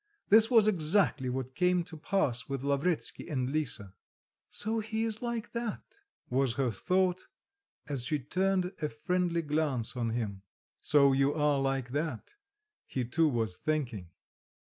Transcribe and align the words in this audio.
This 0.29 0.49
was 0.49 0.67
exactly 0.67 1.29
what 1.29 1.53
came 1.53 1.83
to 1.83 1.95
pass 1.95 2.49
with 2.49 2.63
Lavretsky 2.63 3.29
and 3.29 3.47
Lisa. 3.47 3.93
"So 4.49 4.79
he 4.79 5.03
is 5.03 5.21
like 5.21 5.51
that," 5.51 5.83
was 6.27 6.55
her 6.55 6.71
thought, 6.71 7.27
as 7.87 8.05
she 8.05 8.17
turned 8.17 8.73
a 8.81 8.89
friendly 8.89 9.43
glance 9.43 9.95
on 9.95 10.09
him; 10.09 10.41
"so 10.81 11.13
you 11.13 11.35
are 11.35 11.59
like 11.59 11.89
that," 11.89 12.33
he 12.87 13.05
too 13.05 13.27
was 13.27 13.57
thinking. 13.57 14.09